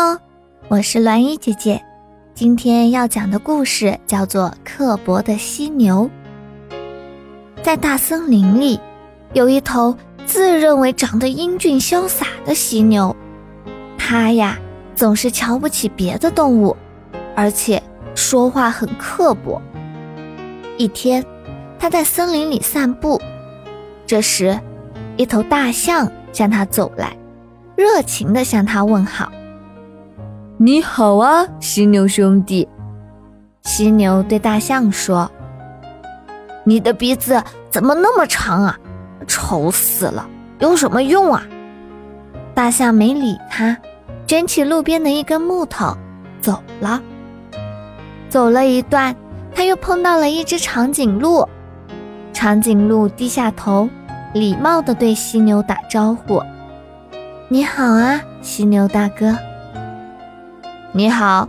[0.00, 0.16] Hello，
[0.68, 1.82] 我是栾衣姐姐。
[2.32, 6.08] 今天要讲的故事叫做《刻薄的犀牛》。
[7.64, 8.78] 在大森林里，
[9.32, 13.16] 有一头自认为长得英俊潇洒的犀牛，
[13.98, 14.56] 它呀
[14.94, 16.76] 总是瞧不起别的动物，
[17.34, 17.82] 而且
[18.14, 19.60] 说话很刻薄。
[20.76, 21.24] 一天，
[21.76, 23.20] 它在森林里散步，
[24.06, 24.56] 这时，
[25.16, 27.16] 一头大象向它走来，
[27.74, 29.32] 热情地向他问好。
[30.60, 32.68] 你好啊，犀牛兄弟。
[33.62, 35.30] 犀牛对大象说
[36.66, 37.40] ：“你的鼻子
[37.70, 38.76] 怎么那么长啊？
[39.28, 40.28] 丑死了！
[40.58, 41.44] 有什么用啊？”
[42.54, 43.78] 大象没理他，
[44.26, 45.96] 卷起路边的一根木头
[46.40, 47.00] 走了。
[48.28, 49.14] 走了一段，
[49.54, 51.48] 他又碰到了一只长颈鹿。
[52.32, 53.88] 长颈鹿低下头，
[54.34, 56.42] 礼貌地对犀牛打招呼
[57.46, 59.38] ：“你好啊，犀牛大哥。”
[60.92, 61.46] 你好，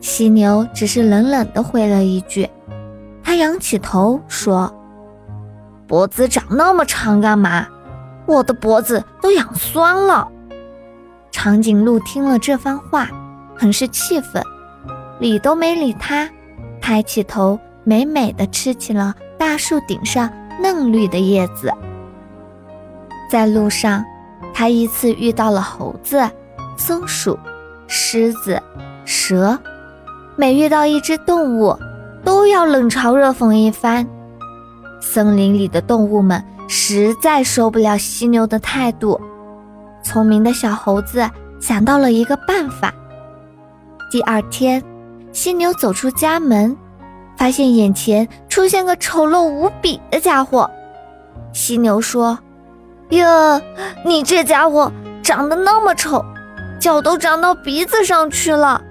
[0.00, 2.48] 犀牛只是冷冷地回了一句。
[3.22, 4.72] 他仰起头说
[5.88, 7.66] ：“脖子长那么长干嘛？
[8.26, 10.28] 我的脖子都养酸了。”
[11.32, 13.08] 长颈鹿听了这番话，
[13.56, 14.44] 很是气愤，
[15.18, 16.28] 理都没理他，
[16.82, 21.72] 抬起头，美美的吃起了大树顶上嫩绿的叶子。
[23.30, 24.04] 在路上，
[24.52, 26.28] 他依次遇到了猴子、
[26.76, 27.38] 松鼠。
[28.12, 28.60] 狮子、
[29.04, 29.56] 蛇，
[30.34, 31.78] 每遇到一只动物，
[32.24, 34.04] 都要冷嘲热讽一番。
[35.00, 39.20] 森林里的动物们实在受不了犀牛的态度。
[40.02, 42.92] 聪明的小猴子想到了一个办法。
[44.10, 44.82] 第二天，
[45.30, 46.76] 犀牛走出家门，
[47.36, 50.68] 发现眼前出现个丑陋无比的家伙。
[51.52, 52.36] 犀牛说
[53.10, 53.62] ：“哟，
[54.04, 54.90] 你这家伙
[55.22, 56.24] 长得那么丑！”
[56.80, 58.82] 脚都长到鼻子上去了，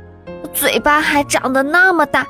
[0.54, 2.26] 嘴巴还长得那么大，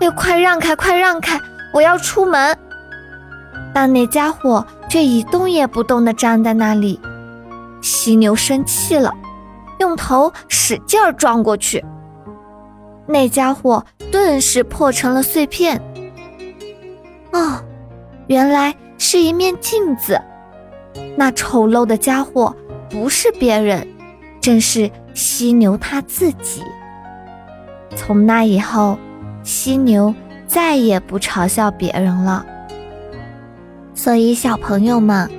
[0.00, 1.38] 哎，快让开，快让开，
[1.74, 2.56] 我要出门。
[3.74, 7.00] 但那家伙却一动也不动地站在那里。
[7.82, 9.12] 犀牛生气了，
[9.80, 11.84] 用头使劲撞过去，
[13.06, 15.82] 那家伙顿时破成了碎片。
[17.32, 17.60] 哦，
[18.28, 20.20] 原来是一面镜子，
[21.16, 22.54] 那丑陋的家伙
[22.88, 23.84] 不是别人。
[24.40, 26.62] 正是犀牛他自己。
[27.96, 28.98] 从那以后，
[29.42, 30.14] 犀牛
[30.46, 32.44] 再也不嘲笑别人了。
[33.94, 35.30] 所以，小朋友们，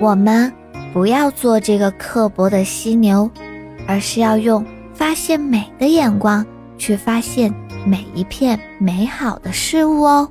[0.00, 0.52] 我们
[0.92, 3.28] 不要做这个刻薄的犀牛，
[3.88, 6.46] 而是要用发现美的眼光
[6.78, 7.52] 去发现
[7.84, 10.28] 每一片美好的事物哦。